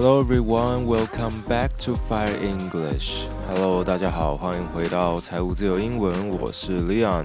[0.00, 3.26] Hello everyone, welcome back to Fire English.
[3.48, 7.24] Hello，大家好，欢迎回到财务自由英文，我是 Leon。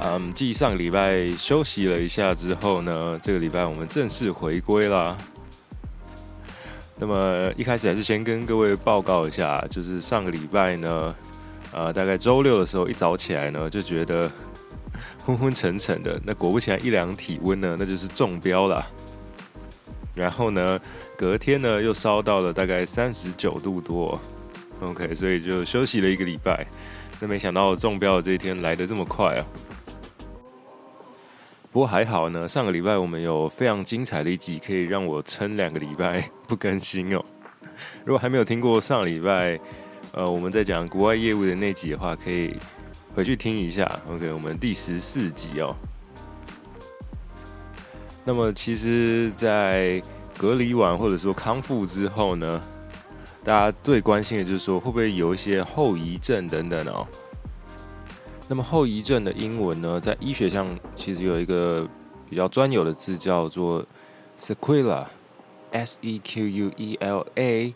[0.00, 5.14] 嗯，继上个礼拜休息了一下之后呢，这个礼拜我们正式回归啦。
[6.96, 11.14] 那么一开始还是先跟各位报告一下，就是上个礼拜呢，
[11.72, 14.30] 呃，大概周六的时候一早起来呢，就觉得
[15.26, 16.18] 昏昏沉沉的。
[16.24, 18.82] 那果不其然，一量体温呢，那就是中标了。
[20.14, 20.80] 然后呢，
[21.16, 24.18] 隔天呢又烧到了大概三十九度多
[24.80, 26.66] ，OK，所以就休息了一个礼拜。
[27.20, 29.46] 那没想到中标的这一天来得这么快啊！
[31.70, 37.22] 不过还好呢，上个礼拜我们有非常精彩的一集，可以让我撑两个礼拜不更新哦。
[38.04, 39.60] 如果还没有听过上个礼拜，
[40.12, 42.56] 呃，我们在讲国外业务的那集的话，可以
[43.14, 43.86] 回去听一下。
[44.08, 45.76] OK，我们第十四集哦。
[48.22, 50.00] 那么其实，在
[50.36, 52.60] 隔离完或者说康复之后呢，
[53.42, 57.06] 大家最关心的就是说，会不会有一些后遗症等等哦。
[58.46, 61.88] 那么后遗症的英文呢，在医学上其实有一个
[62.28, 63.84] 比较专有的字叫做
[64.38, 67.74] sequela，s e q u e l a，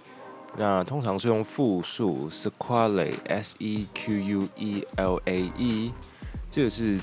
[0.58, 5.92] 那通常是用复数 sequelae，s e q u e l a e，
[6.50, 7.00] 这个是。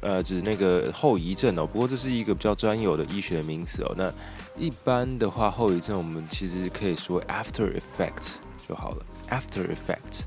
[0.00, 3.94] 呃，指那个后遗症哦，不过这是一个比较专有的医学名词哦。
[3.96, 4.12] 那
[4.56, 8.34] 一般的话，后遗症我们其实可以说 after effect
[8.68, 9.04] 就好了。
[9.30, 10.22] after effect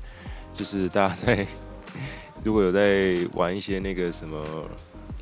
[0.54, 1.46] 就是大家在
[2.44, 4.44] 如果有在玩一些那个什么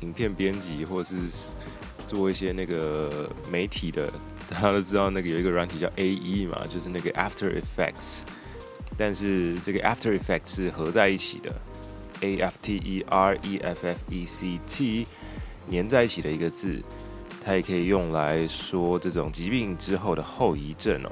[0.01, 1.15] 影片编辑，或者是
[2.07, 4.11] 做一些那个媒体的，
[4.49, 8.19] 大家都知道那个有一个软体叫 AE 嘛，就是那个 after effects。
[8.97, 11.53] 但是这个 after effects 是合在一起的。
[12.21, 15.07] A F T E R E F F E C T，
[15.69, 16.81] 粘在一起的一个字，
[17.43, 21.11] 它也可以用来说这种疾病之后的后遗症哦。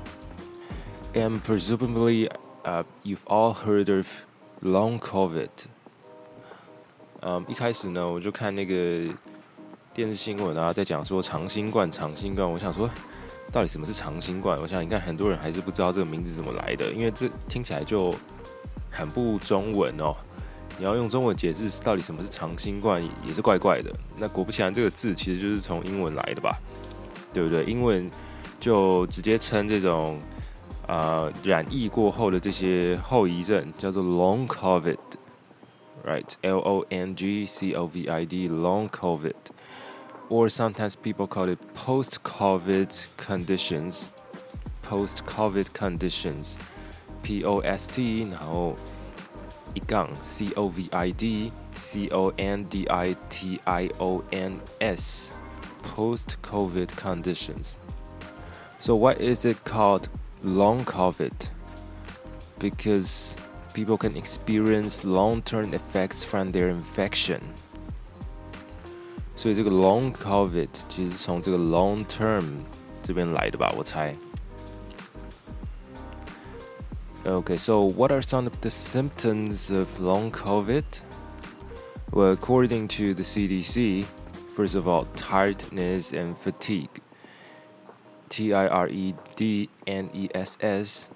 [1.14, 2.30] And presumably,
[2.64, 4.08] uh, you've all heard of
[4.62, 5.50] Long COVID。
[7.22, 9.14] 嗯，一开始呢，我就看那个
[9.94, 12.50] 电视新闻啊，在讲说长新冠，长新冠。
[12.50, 12.90] 我想说，
[13.52, 14.58] 到底什么是长新冠？
[14.62, 18.14] 我想应该很多人还是不知道这个名字怎么来的，因为这听起来就
[18.90, 20.16] 很不中文哦。
[20.80, 23.94] 你要用中文解释到底什么是长新冠，也是怪怪的。
[24.18, 26.58] 那果不其然，这个字其实就是从英文来的吧？
[27.34, 27.66] 对不对？
[27.66, 28.10] 英文
[28.62, 30.18] 就直接称这种
[30.88, 41.60] 啊、染疫过后的这些后遗症叫做 Long COVID，right？L O N G C O V I D，Long COVID，or sometimes people call it
[41.76, 48.78] post-COVID conditions，post-COVID conditions，P O S T，然后。
[49.75, 55.33] 一杠 C O V I D C O N D I T I O N S
[55.95, 57.77] post COVID conditions.
[58.79, 60.09] So why is it called
[60.43, 61.33] long COVID?
[62.59, 63.37] Because
[63.75, 67.41] people can experience long-term effects from their infection.
[69.37, 72.45] 所以这个 long COVID 其实是从这个 long term
[73.03, 74.15] 这边来的吧，我猜。
[77.29, 80.85] Okay, so what are some of the symptoms of long COVID?
[82.13, 84.05] Well, according to the CDC,
[84.55, 87.01] first of all, tiredness and fatigue.
[88.29, 91.09] T I R E D N E S S，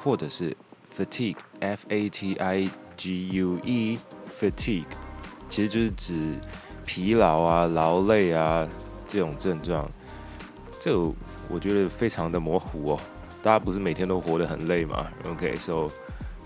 [0.00, 0.56] 或者是
[0.96, 3.98] fatigue, F A T I G U E,
[4.40, 4.86] fatigue，
[5.48, 6.38] 其实就是指
[6.84, 8.68] 疲劳啊、劳累啊
[9.06, 9.88] 这种症状。
[10.80, 11.12] 这个
[11.48, 13.00] 我觉得非常的模糊哦。
[13.43, 15.91] 大家不是每天都活得很累吗？OK，so、okay,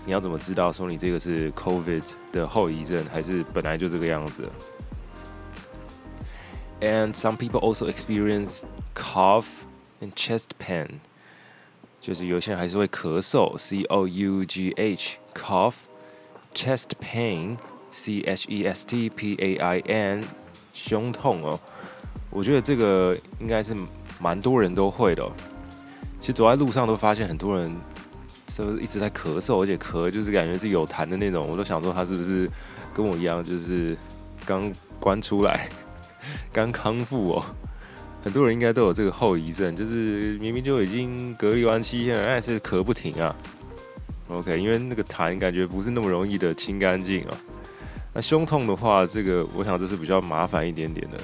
[0.06, 2.02] 你要怎么知道说你这个是 COVID
[2.32, 4.48] 的后遗症，还是本来就这个样子
[6.80, 8.62] ？And some people also experience
[8.94, 9.44] cough
[10.00, 11.00] and chest pain，
[12.00, 20.24] 就是有些人还是会咳嗽，C O U G H，cough，chest pain，C H E S T P A I N，
[20.72, 21.60] 胸痛哦。
[22.30, 23.76] 我觉得这个应该是
[24.18, 25.30] 蛮多人都会的哦。
[26.20, 27.74] 其实走在路上都发现很多人
[28.48, 31.46] 是不是一直在咳嗽，而且咳就是感觉是有痰的那种。
[31.48, 32.50] 我都想说他是不是
[32.94, 33.96] 跟我一样，就是
[34.44, 35.68] 刚关出来、
[36.52, 37.44] 刚康复哦。
[38.24, 43.36] 很多人应该都有这个后遗症，就是明明就已经隔离完七天了，还是咳不停啊。
[44.28, 47.38] OK，因为那个痰感觉不是那么容易的清干净啊。
[48.12, 51.18] 那胸痛的话，这个我想这是比较麻烦一点点的。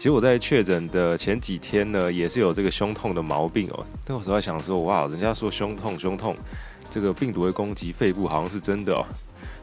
[0.00, 3.84] 其实我在确诊的前几天呢，也是有这个胸痛的毛病哦。
[4.06, 6.34] 那我时候在想说，哇，人家说胸痛胸痛，
[6.88, 9.04] 这个病毒会攻击肺部，好像是真的哦。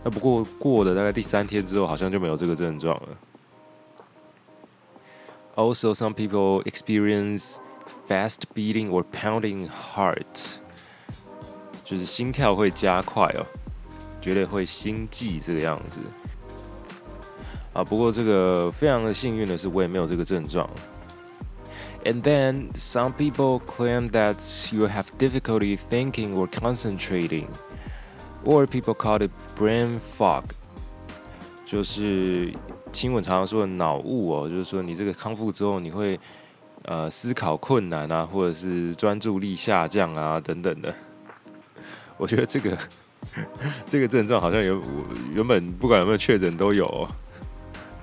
[0.03, 3.17] 那不过过了大概第三天之后，好像就没有这个症状了。
[5.55, 7.55] Also, some people experience
[8.07, 10.57] fast beating or pounding heart，
[11.83, 13.43] 就是心跳会加快哦，
[14.21, 15.99] 绝对会心悸这个样子。
[17.77, 20.67] 啊，不过这个非常的幸运的是，我也没有这个症状。
[22.03, 24.35] And then some people claim that
[24.75, 27.45] you have difficulty thinking or concentrating,
[28.43, 30.45] or people call it brain fog，
[31.67, 32.51] 就是
[32.91, 36.19] 新闻常常说的脑雾哦，就是说你这个康复之后，你会
[36.85, 40.91] 呃思考困难啊，或者是专注力下降啊等等的。
[42.17, 42.75] 我觉得这个
[43.87, 44.81] 这个症状好像有
[45.31, 47.07] 原本不管有没有确诊都有哦。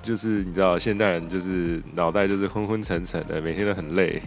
[0.05, 4.21] 就是你知道，现代人就是脑袋就是昏昏沉沉的，每天都很累，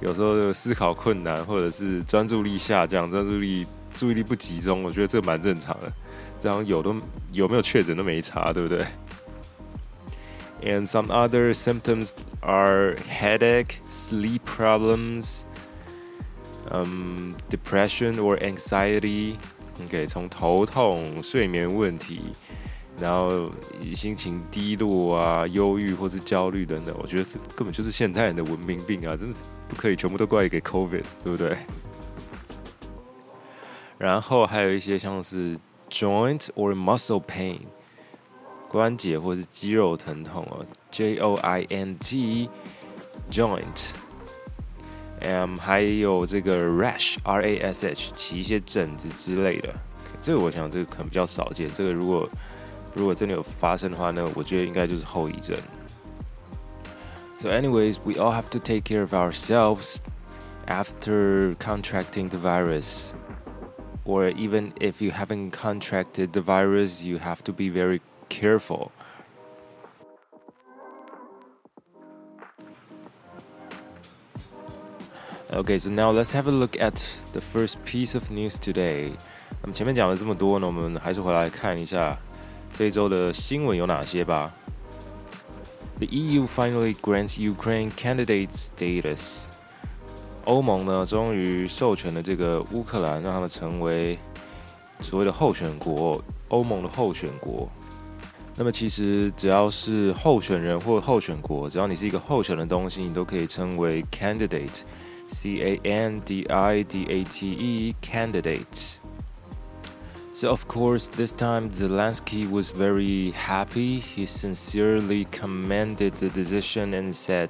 [0.00, 5.90] 有时候思考困难，或者是专注力下降，专注力注意力不集中，我觉得这蛮正常的。
[6.42, 6.94] 这样有都
[7.32, 8.84] 有没有确诊都没差，对不对
[10.62, 12.10] ？And some other symptoms
[12.42, 15.44] are headache, sleep problems,
[16.70, 19.36] um, depression or anxiety.
[19.86, 22.20] OK，从头痛、睡眠问题。
[23.00, 23.50] 然后
[23.92, 29.34] 心情低落啊、忧郁或是焦虑等等，我觉得是根本就是现代人的文明病啊，真的
[29.68, 31.56] 不可以全部都怪给 COVID，对不对？
[33.98, 35.58] 然后还有一些像是
[35.90, 37.58] joint or muscle pain，
[38.68, 42.48] 关节或是肌肉疼痛哦，J O I N T
[43.28, 43.90] joint，
[45.20, 49.74] 嗯，还有这个 rash R A S H，起一些疹子之类的，
[50.20, 52.28] 这个我想这个可能比较少见，这个如果。
[52.93, 55.57] 如果真的有发生的话呢，我觉得应该就是后遗症。
[57.39, 59.97] So anyways, we all have to take care of ourselves
[60.67, 63.13] after contracting the virus.
[64.05, 68.91] Or even if you haven't contracted the virus, you have to be very careful.
[75.51, 77.01] Okay, so now let's have a look at
[77.33, 79.11] the first piece of news today.
[79.61, 82.17] 那么前面讲了这么多呢，我们还是回来看一下。
[82.76, 84.52] 这一周的新闻有哪些吧
[85.98, 89.44] ？The EU finally grants Ukraine candidate status。
[90.44, 94.18] 欧盟呢，终于授权了这个乌克兰，让他们成为
[94.98, 97.68] 所谓的候选国，欧盟的候选国。
[98.56, 109.03] 那么，其实只要是候选人或候选国，只要你是一个候选的东西，你都可以称为 candidate，C A N D I D A T E，candidate。
[110.33, 113.99] So of course, this time Zelensky was very happy.
[113.99, 117.49] He sincerely commended the decision and said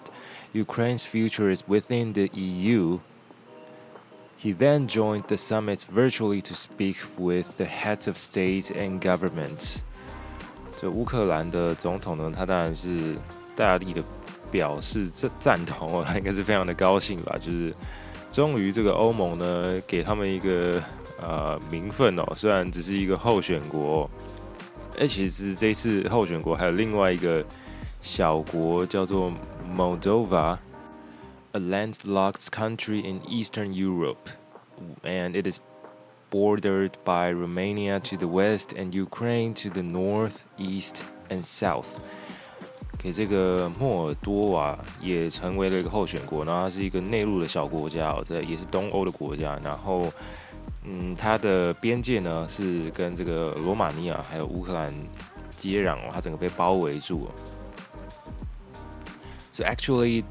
[0.54, 3.00] Ukraine's future is within the EU.
[4.38, 9.84] He then joined the summit virtually to speak with the heads of state and government.
[10.82, 13.18] 这乌克兰的总统呢，他当然是
[13.56, 14.04] 大力的
[14.50, 17.72] 表示这赞同哦，他应该是非常的高兴吧，就是
[18.32, 20.82] 终于这个欧盟呢给他们一个。
[21.21, 24.11] 呃，名分哦，虽然只是一个候选国，
[24.99, 27.43] 哎，其实这次候选国还有另外一个
[28.03, 29.33] 小国叫做
[29.75, 35.61] Moldova，a landlocked country in Eastern Europe，and it is
[36.31, 40.97] bordered by Romania to the west and Ukraine to the north, east
[41.31, 42.01] and south。
[42.99, 50.13] 给这个莫尔多瓦也成为了一个候选国，然后它是一个内陆的小国家哦，这也是东欧的国家，然后。
[50.85, 54.93] 嗯，它的边界呢是跟这个罗马尼亚还有乌克兰
[55.57, 57.29] 接壤哦，它整个被包围住。
[59.53, 60.25] So actually,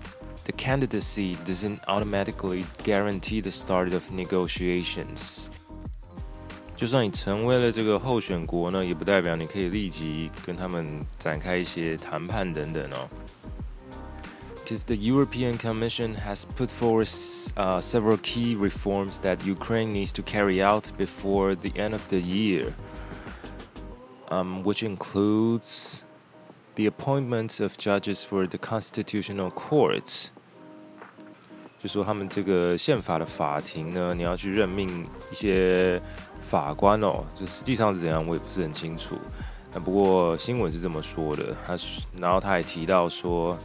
[0.43, 5.48] the candidacy doesn't automatically guarantee the start of negotiations.
[6.75, 13.07] 就算你成为了这个候选国呢，也不代表你可以立即跟他们展开一些谈判等等哦。
[14.65, 17.07] Because the European Commission has put forward
[17.56, 22.20] uh, several key reforms that Ukraine needs to carry out before the end of the
[22.20, 22.72] year,
[24.30, 26.04] um, which includes
[26.76, 30.30] the appointment of judges for the constitutional courts.
[31.82, 36.00] 就说他们这个宪法的法庭呢，你要去任命一些
[36.48, 39.16] 法官哦，就实际上是怎样，我也不是很清楚。
[39.72, 41.78] 那不过新闻是这么说的，他
[42.18, 43.56] 然后他也提到说。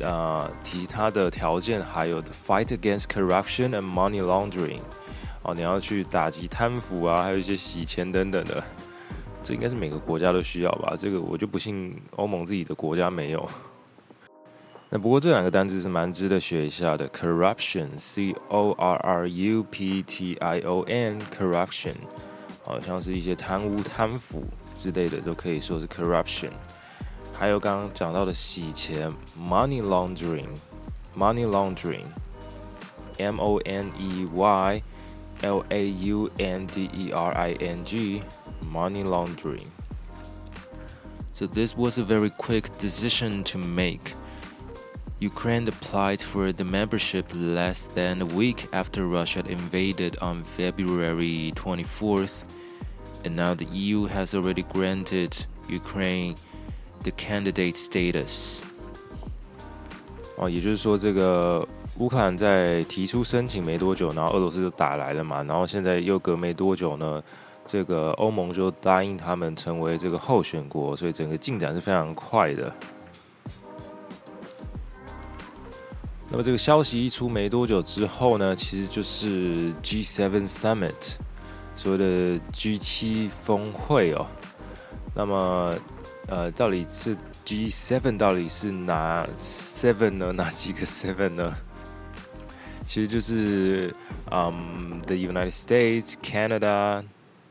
[0.00, 4.80] 呃，其他的条件还有 fight against corruption and money laundering，
[5.42, 8.62] 哦，你要去打击贪腐啊，还有一些洗钱等等的，
[9.42, 10.96] 这应该是每个国家都需要吧？
[10.98, 13.48] 这个我就不信欧盟自己的国家没有。
[14.90, 21.94] 那不过这两个单词是蛮值得学一下的，corruption，c o r r u p t i o n，corruption，
[22.64, 24.44] 好像是一些贪污、贪腐
[24.78, 26.50] 之类的，都可以说是 corruption。
[27.33, 32.05] 还有刚刚讲到的洗钱，money laundering，money laundering，
[33.17, 34.83] M O N E Y
[35.41, 38.21] L A U N D E R I N G
[38.61, 39.67] money laundering.
[41.33, 44.13] So this was a very quick decision to make.
[45.21, 52.43] Ukraine applied for the membership less than a week after Russia invaded on February 24th,
[53.23, 56.35] and now the EU has already granted Ukraine
[57.04, 58.62] the candidate status.
[60.36, 61.64] 哦，也就是说，这个
[61.98, 67.22] 乌克兰在提出申请没多久，然后俄罗斯就打来了嘛，然后现在又隔没多久呢。
[67.66, 72.70] 这个欧盟就答应他们成为这个候选国，所以整个进展是非常快的。
[76.30, 81.16] 那么这个消息一出没多久之后呢，其实就是 G7 Summit，
[81.74, 84.26] 所谓的 G7 峰会哦。
[85.14, 85.74] 那么
[86.28, 90.32] 呃，到底是 G7 到底是哪 seven 呢？
[90.32, 91.56] 哪几个 seven 呢？
[92.86, 93.94] 其实就是
[94.30, 97.02] 嗯，the United States, Canada。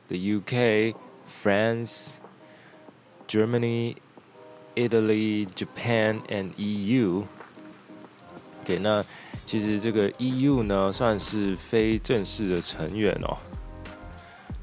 [0.09, 0.93] The UK,
[1.41, 2.17] France,
[3.25, 3.95] Germany,
[4.75, 7.23] Italy, Japan and EU。
[8.61, 9.03] OK，那
[9.45, 13.37] 其实这个 EU 呢，算是非正式的成员哦。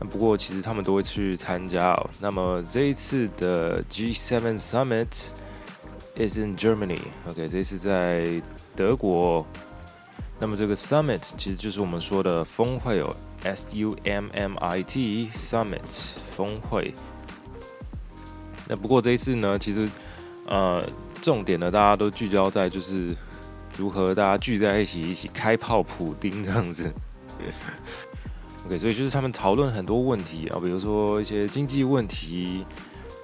[0.09, 2.11] 不过其实他们都会去参加哦。
[2.19, 5.29] 那么这一次的 G7 Summit
[6.17, 7.01] is in Germany。
[7.29, 8.43] OK，这次在
[8.75, 9.47] 德国。
[10.39, 13.15] 那么这个 Summit 其实就是我们说的峰会哦。
[13.43, 15.81] S U M M I T Summit
[16.31, 16.95] 峰会。
[18.69, 19.89] 那不过这一次呢，其实
[20.47, 20.83] 呃
[21.21, 23.15] 重点呢，大家都聚焦在就是
[23.77, 26.91] 如何大家聚在一起，一起开炮普丁这样子。
[28.67, 32.65] OK，所以就是他们讨论很多问题啊，比如说一些经济问题，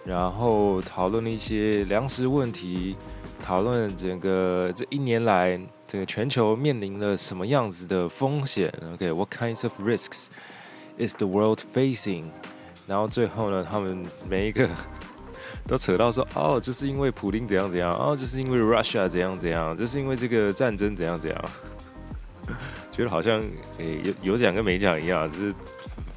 [0.05, 2.97] 然后讨论一些粮食问题，
[3.43, 5.61] 讨论整个这一年来。
[5.89, 10.27] 这个全球面临了什么样子的风险？OK，what、kinds of risks
[10.99, 12.25] is the world facing？
[12.89, 14.69] 然后最后呢，他们每一个
[15.69, 21.45] 都扯到说，哦，就是因为普丁怎样怎样，哦，就是因为 Russia 怎样怎样，就是因为这个战争怎样怎样，
[22.96, 23.42] 觉得好像
[23.78, 25.54] 诶有有讲跟没讲一样，就是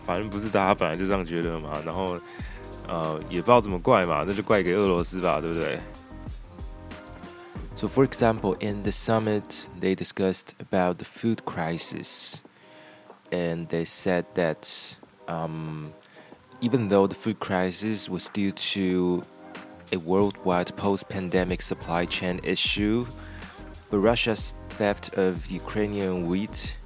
[0.04, 2.18] 反正不是大家本来就这样觉得嘛，然后
[2.88, 5.78] 呃也不知道怎么怪嘛，那就怪给俄罗斯吧，对不对？
[7.76, 12.40] So, for example, in the summit, they discussed about the food crisis,
[13.32, 15.92] and they said that um,
[16.60, 19.24] even though the food crisis was due to
[19.92, 23.06] a worldwide post-pandemic supply chain issue,
[23.90, 26.76] but Russia's theft of Ukrainian wheat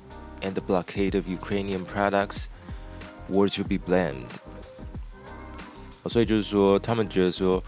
[0.43, 2.47] and the blockade of Ukrainian products
[3.29, 4.31] were to be blamed.
[6.07, 7.63] 所以就是说，他们觉得说，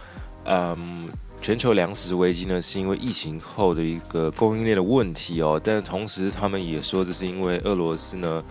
[0.45, 1.09] 嗯。
[1.43, 5.59] 全球粮食危机呢，是因为疫情后的一个供应链的问题哦。
[5.64, 8.45] 但同时，他们也说这是因为俄罗斯呢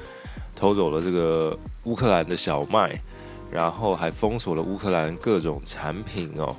[0.55, 2.99] 偷走了这个乌克兰的小麦，
[3.51, 6.55] 然后还封锁了乌克兰各种产品哦。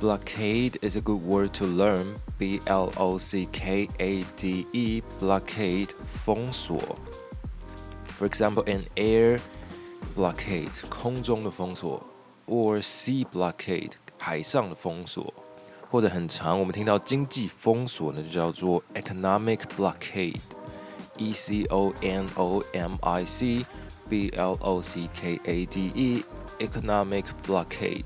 [0.00, 2.14] Blockade is a good word to learn.
[2.42, 5.02] B L O C K A D E.
[5.20, 5.90] Blockade
[6.24, 6.80] 封锁。
[8.18, 9.40] For example, an air
[10.16, 12.02] blockade 空中的封锁，
[12.46, 13.92] or sea blockade。
[14.20, 15.32] 海上的封锁，
[15.88, 23.64] 或者很长，我们听到经济封锁呢，就叫做 economic blockade，e c o n o m i c
[24.08, 28.04] b l o c k a d e，economic blockade。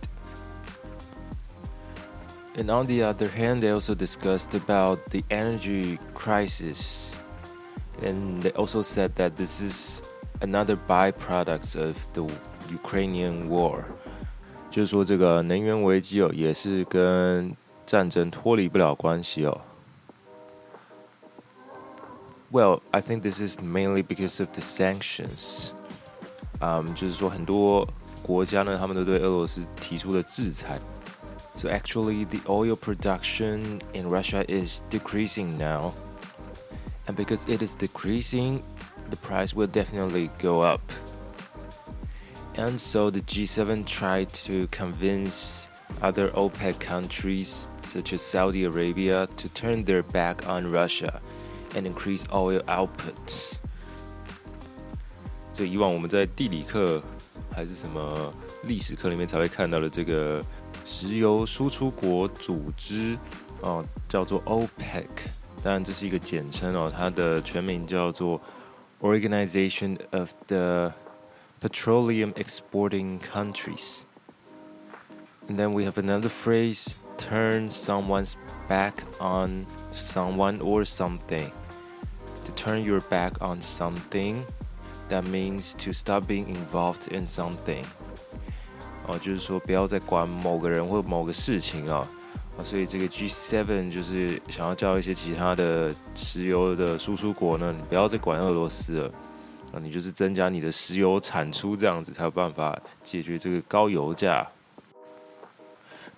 [2.56, 7.14] And on the other hand, they also discussed about the energy crisis,
[8.02, 10.02] and they also said that this is
[10.42, 12.30] another byproduct of the
[12.70, 13.84] Ukrainian war.
[14.70, 19.60] 就是说，这个能源危机哦，也是跟战争脱离不了关系哦。
[22.52, 25.70] Well, I think this is mainly because of the sanctions.
[26.60, 27.88] 嗯，就是说很多
[28.22, 30.78] 国家呢，他们都对俄罗斯提出了制裁。
[31.56, 35.94] So actually, the oil production in Russia is decreasing now,
[37.06, 38.62] and because it is decreasing,
[39.10, 40.82] the price will definitely go up.
[42.56, 45.68] And so the G7 tried to convince
[46.00, 51.20] other OPEC countries, such as Saudi Arabia, to turn their back on Russia
[51.74, 53.58] and increase oil output.
[55.52, 57.02] 所以以往我们在地理课
[57.54, 58.32] 还是什么
[58.64, 60.42] 历史课里面才会看到的这个
[60.86, 63.18] 石油输出国组织
[63.60, 65.06] 哦，叫做 OPEC，
[65.62, 68.40] 当然这是一个简称哦，它的全名叫做
[69.00, 70.92] Organization of the
[71.60, 74.02] petroleum exporting countries.
[75.48, 78.34] And then we have another phrase turn someone's
[78.68, 81.50] back on someone or something.
[82.44, 84.44] To turn your back on something,
[85.08, 87.84] that means to stop being involved in something.
[89.06, 92.06] 哦，就是说不要再管某个人或某个事情啊。
[92.56, 99.12] 啊，所以这个 G7 就是想要叫一些其他的石油的输出国呢，你不要再管俄罗斯了。
[99.72, 104.46] 啊，你就是增加你的石油产出，这样子才有办法解决这个高油价。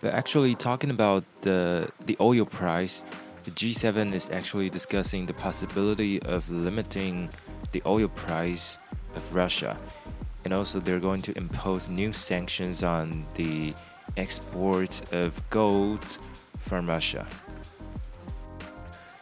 [0.02, 2.98] But actually, talking about the the oil price,
[3.44, 7.28] the G7 is actually discussing the possibility of limiting
[7.70, 8.74] the oil price
[9.14, 9.76] of Russia,
[10.44, 13.72] and also they're going to impose new sanctions on the
[14.16, 16.00] export of gold
[16.68, 17.24] from Russia.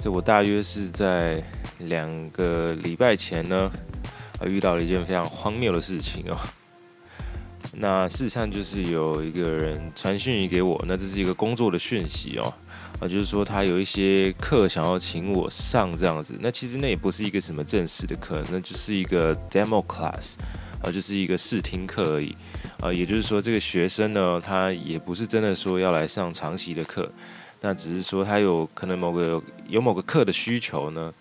[0.02, 1.45] 这我大约是在
[1.78, 3.71] 两个礼拜前呢，
[4.38, 6.37] 啊，遇到了一件非常荒谬的事情哦。
[7.76, 12.52] 那事实上就是有一个人传讯息给我，那这是一个工作的讯息哦。
[12.99, 20.34] 啊，就是说他有一些课想要请我上这样子，那其实那也不是一个什么正式的课，那就是一个 demo class，
[20.82, 22.34] 啊，就是一个试听课而已，
[22.80, 27.10] 啊，也就是说这个学生呢，他也不是真的说要来上长期的课，
[27.61, 31.13] 那只是说他有可能某个有某个课的需求呢，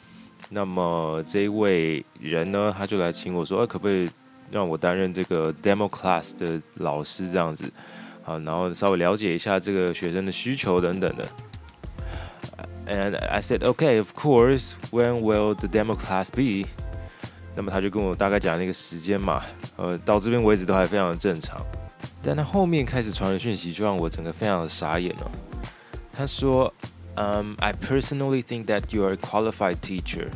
[0.49, 4.09] 那么这一位人呢，他就来请我说，啊，可不可以
[4.49, 7.71] 让我担任这个 demo class 的老师这样子，
[8.23, 11.25] 啊，然后稍微了解一下这个学生的需求等等的。
[12.87, 14.71] And I said, okay, of course.
[14.89, 16.67] When will the demo class be?
[17.55, 19.43] 那么他就跟我大概讲那个时间嘛，
[19.75, 21.59] 呃，到这边为止都还非常的正常。
[22.23, 25.31] 但他后面开始传的讯息，就让我整个非常的傻眼了。
[26.18, 26.72] 他说，
[27.16, 30.28] 嗯、um,，I personally think that you are a qualified teacher,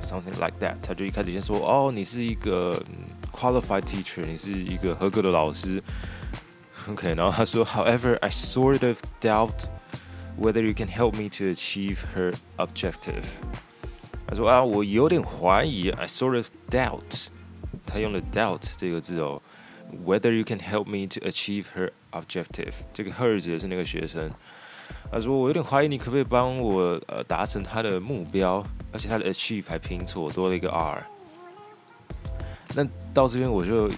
[0.00, 0.76] something like that。
[0.82, 2.82] 他就一开始先说，哦，你是一个
[3.32, 5.82] qualified teacher，你是一个合格的老师。
[6.88, 13.22] OK，然后他说，However, I sort of doubt。Whether you can help me to achieve her objective？
[14.26, 17.28] 他说啊，我有点怀疑，I sort of doubt。
[17.86, 19.40] 他用了 doubt 这个字哦。
[20.04, 22.72] Whether you can help me to achieve her objective？
[22.92, 24.30] 这个 her 指的是那个学生。
[25.11, 28.63] 他说我有点怀疑，你可不可以帮我呃达成他的目标？
[28.91, 31.05] 而且他的 achieve 还拼错，多了一个 r。
[32.75, 33.89] 那到这边我就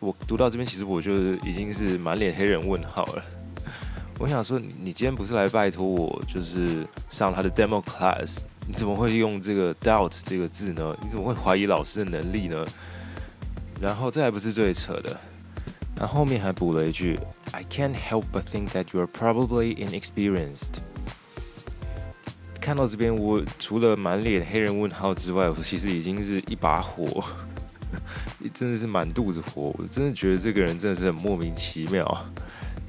[0.00, 3.24] 我读到这边，其实我就已经是满脸黑人问号了。
[4.18, 10.96] 我想说，你今天不是来拜托我，就是上他的 demo class，你怎么会用这个 doubt 这个字呢？
[11.02, 12.64] 你怎么会怀疑老师的能力呢？
[13.80, 15.20] 然后这还不是最扯的，
[15.98, 17.18] 那后面还补了一句
[17.52, 20.80] ：I can't help but think that you are probably inexperienced。
[22.60, 27.24] 看到这边，我除了满脸黑人问号之外，我其实已经是一把火，
[28.52, 29.72] 真的是满肚子火。
[29.78, 32.26] 我真的觉得这个人真的是很莫名其妙。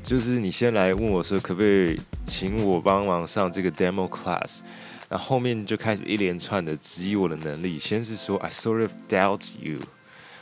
[0.04, 4.62] 就是你先来问我说，可不可以请我帮忙上这个 demo class，
[5.10, 7.78] 然后后面就开始一连串的质疑我的能力。
[7.78, 9.80] 先是说 I sort of doubt you，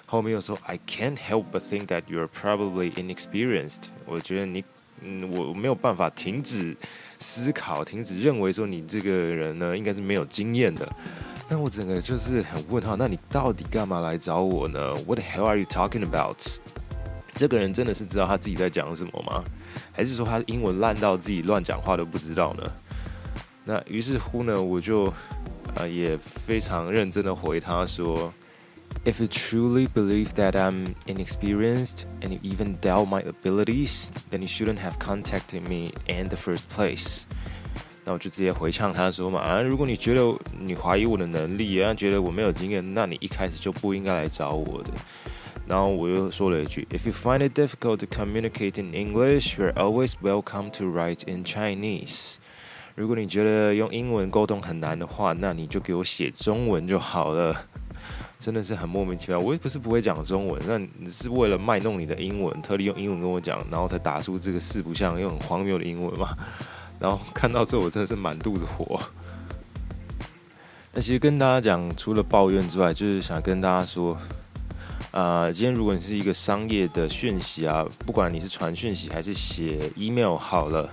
[0.05, 3.83] 后面又说 I can't help but think that you're probably inexperienced。
[4.05, 4.63] 我觉得你，
[5.01, 6.75] 嗯，我没有办法停止
[7.19, 10.87] 思考，停止认为说你这个人呢，应该是没有经验的。
[11.49, 16.37] 那我整个就是很问号，那你到底干嘛来找我呢？What the hell are you talking about？
[17.35, 19.43] 这个人真的是知道他自己在讲什么吗？
[19.91, 22.63] 还是说他英文烂到自己乱讲话都不知道呢？
[23.65, 25.11] 那于是乎呢，我就
[25.75, 28.33] 呃也非常认真的回他说
[29.04, 34.46] ：“If you truly believe that I'm inexperienced and you even doubt my abilities, then you
[34.46, 37.22] shouldn't have contacted me in the first place。”
[38.04, 44.90] 那我就直接回呛他说嘛：“啊，如果你觉得你怀疑我的能力，啊，觉得我没有经验，那你一开始就不应该来找我的。”
[45.66, 52.36] 然后我又说了一句：“If you find it difficult to communicate in English, you're always welcome to write in Chinese。”
[52.96, 57.54] 如果你觉得用英文沟通很难的话，那你就给我写中文就好了。
[58.39, 59.39] 真的是很莫名其妙。
[59.39, 66.35] 我也不是不会讲中文，那你是为了卖弄你的英文，特地用英文跟我讲，然后才打出这个四不像又很荒谬的英文嘛。
[66.99, 68.99] 然后看到这，我真的是满肚子火。
[70.93, 74.17] 那其实跟大家讲，除了抱怨之外，就是想跟大家说，
[75.11, 80.89] 啊、今天如果你是一个商业的讯息啊，不管你是传讯息还是写 email 好了，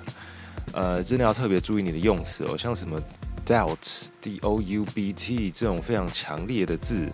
[0.73, 3.01] 呃，真的要特别注意你的用词哦，像什么
[3.47, 7.09] doubt，d o u b t 这种非常强烈的字，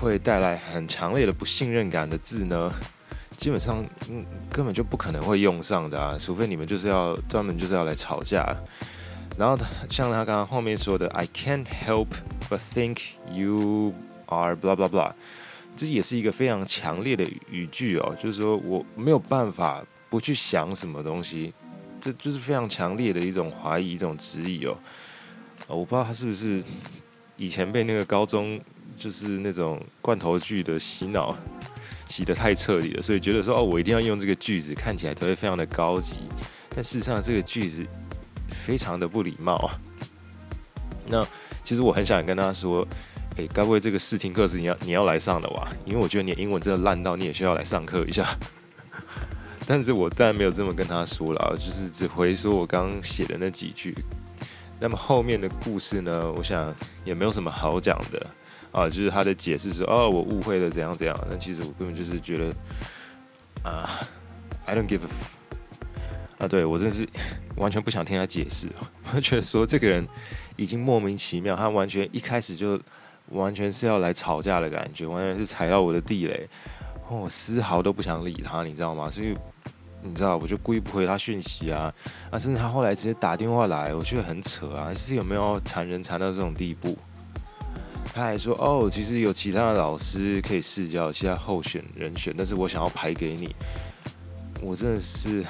[0.00, 2.72] 会带来很强烈的不信任感的字呢，
[3.36, 8.56] 基本上嗯根本就不可能会用上的啊，除非你们就是要专门就是要来吵架。
[9.38, 9.56] 然后
[9.90, 12.08] 像他刚刚后面说的，I can't help
[12.48, 13.92] but think you
[14.26, 15.12] are blah blah blah，
[15.76, 21.52] 这也是一个非常强烈的语句哦，就是说我没有办法不去想什么东西，
[22.00, 24.74] 这就是非常强烈的一种怀疑，一种质疑哦。
[25.68, 26.62] 我不知道他是不是
[27.36, 28.60] 以前被那个高中
[28.98, 31.36] 就是那种罐头句的洗脑
[32.08, 36.20] 洗得太彻底了，所以觉得说哦，我一定要用这个句子，看起来才会非常的高级。
[36.70, 37.86] 但事实上，这个句子。
[38.64, 39.70] 非常的不礼貌！
[41.06, 41.24] 那
[41.62, 42.86] 其实我很想跟他说，
[43.36, 45.68] 诶、该不会这个试听课是你要你要来上的吧？
[45.84, 48.26] 因为我觉得你英文真的烂到你也需要来上课一下。
[49.66, 53.94] 但是我当然没有这么跟他说了，就是只回说我刚刚写的那几句。
[54.78, 58.26] 那么后面的故事呢，我想也没有什么好讲的
[58.72, 61.18] 啊，就是他的解释说，哦，我误会了怎样怎样。
[61.30, 62.54] 那其实我根本就是觉得
[63.62, 63.88] 啊
[64.66, 65.08] ，I don't give a。
[66.38, 67.08] 啊，对，我真是
[67.56, 68.68] 完全不想听他解释，
[69.14, 70.06] 我觉得说这个人
[70.56, 72.78] 已经莫名其妙，他完全一开始就
[73.30, 76.46] 完全是要来吵架的感觉，完全是踩到我的地雷，
[77.08, 79.08] 我、丝毫都不想理他，你知道吗？
[79.08, 79.34] 所以
[80.06, 81.92] 你知道，我就故意不回他讯息啊，
[82.30, 86.96] 啊，甚至他后来直接打电话来，我觉得很扯啊，是有没有残忍残到这种地步？
[88.14, 93.54] 他还说哦，其实有其他的老师可以试教，其他候选人选，但是我想要排给你，
[94.62, 95.44] 我真的是。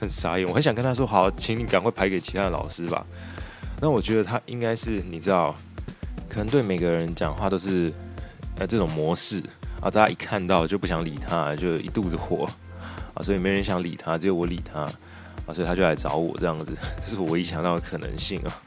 [0.00, 3.04] 很傻眼，我很想跟他说好，请你赶快排给其他的老师吧。
[3.80, 5.52] 那我觉得他应该是，你知道，
[6.28, 7.92] 可能对每个人讲话都是
[8.58, 9.42] 呃这种模式
[9.80, 12.48] 啊，大家一看到就不想理他，就一肚子火
[13.22, 14.80] 所以没人想理他，只有我理他
[15.46, 18.62] 啊，所以他就来找我这样子， 这是我唯一想到的可能性啊。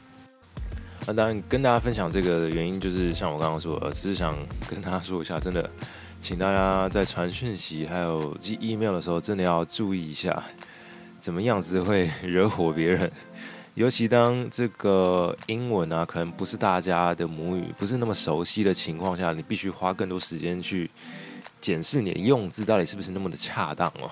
[1.06, 4.36] 那当然跟大家分享这个原因，就是像我刚刚说，的，只是想
[4.68, 5.68] 跟大家说一下，真的，
[6.20, 10.42] 请大家在传讯息还有寄 email 的时候，真的要注意一下。
[11.20, 13.10] 怎么样子会惹火别人？
[13.74, 20.90] 尤其当这个英文啊，可能不是大家的母语，不是那么熟悉的情况下，你必须花更多时间去
[21.60, 24.10] 检视你的用字到底是不是那么的恰当哦。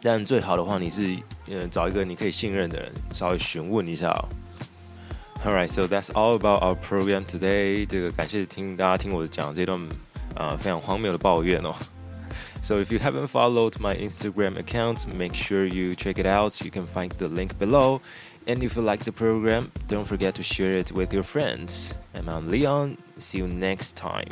[0.00, 1.16] 但最好的话，你是
[1.48, 4.28] 呃找一个你可以信任的人，稍微询问一下哦。
[5.44, 7.86] Alright, so that's all about our program today。
[7.86, 9.80] 这个感谢听大家听我讲这段
[10.34, 11.74] 啊、呃、非常荒谬的抱怨哦。
[12.62, 16.60] So if you haven't followed my Instagram account, make sure you check it out.
[16.64, 18.00] You can find the link below.
[18.46, 21.94] And if you like the program, don't forget to share it with your friends.
[22.14, 22.96] And I'm Leon.
[23.18, 24.30] See you next time.